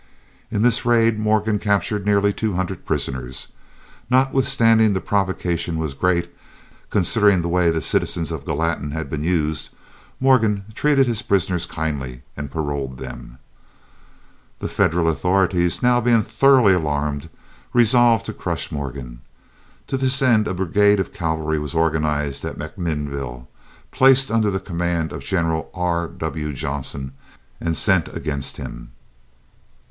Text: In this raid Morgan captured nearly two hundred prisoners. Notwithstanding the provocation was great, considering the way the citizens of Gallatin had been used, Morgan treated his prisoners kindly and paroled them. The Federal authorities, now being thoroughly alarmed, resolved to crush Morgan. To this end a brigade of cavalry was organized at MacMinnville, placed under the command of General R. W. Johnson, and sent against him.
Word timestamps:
In 0.49 0.63
this 0.63 0.83
raid 0.83 1.19
Morgan 1.19 1.59
captured 1.59 2.07
nearly 2.07 2.33
two 2.33 2.53
hundred 2.55 2.87
prisoners. 2.87 3.49
Notwithstanding 4.09 4.93
the 4.93 4.99
provocation 4.99 5.77
was 5.77 5.93
great, 5.93 6.33
considering 6.89 7.43
the 7.43 7.47
way 7.47 7.69
the 7.69 7.83
citizens 7.83 8.31
of 8.31 8.43
Gallatin 8.43 8.89
had 8.93 9.11
been 9.11 9.21
used, 9.23 9.69
Morgan 10.19 10.65
treated 10.73 11.05
his 11.05 11.21
prisoners 11.21 11.67
kindly 11.67 12.23
and 12.35 12.49
paroled 12.49 12.97
them. 12.97 13.37
The 14.57 14.67
Federal 14.67 15.07
authorities, 15.07 15.83
now 15.83 16.01
being 16.01 16.23
thoroughly 16.23 16.73
alarmed, 16.73 17.29
resolved 17.71 18.25
to 18.25 18.33
crush 18.33 18.71
Morgan. 18.71 19.21
To 19.85 19.97
this 19.97 20.19
end 20.23 20.47
a 20.47 20.55
brigade 20.55 20.99
of 20.99 21.13
cavalry 21.13 21.59
was 21.59 21.75
organized 21.75 22.43
at 22.43 22.57
MacMinnville, 22.57 23.45
placed 23.91 24.31
under 24.31 24.49
the 24.49 24.59
command 24.59 25.11
of 25.11 25.23
General 25.23 25.69
R. 25.75 26.07
W. 26.07 26.53
Johnson, 26.53 27.13
and 27.59 27.77
sent 27.77 28.07
against 28.07 28.57
him. 28.57 28.93